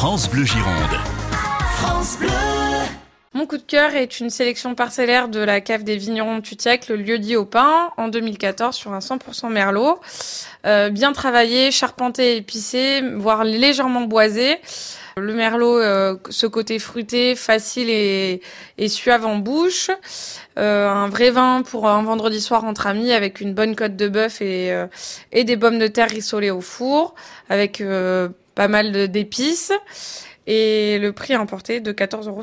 [0.00, 0.96] France Bleu Gironde.
[1.74, 2.30] France Bleu.
[3.34, 6.88] Mon coup de cœur est une sélection parcellaire de la cave des vignerons de Tutiac,
[6.88, 10.00] le lieu dit au pain, en 2014 sur un 100% merlot.
[10.64, 14.56] Euh, bien travaillé, charpenté, épicé, voire légèrement boisé.
[15.18, 18.40] Le merlot, euh, ce côté fruité, facile et,
[18.78, 19.90] et suave en bouche.
[20.58, 24.08] Euh, un vrai vin pour un vendredi soir entre amis avec une bonne côte de
[24.08, 24.86] bœuf et, euh,
[25.30, 27.14] et des pommes de terre rissolées au four
[27.50, 28.30] avec euh,
[28.60, 29.72] pas mal d'épices.
[30.46, 32.42] Et le prix emporté de 14,50 euros.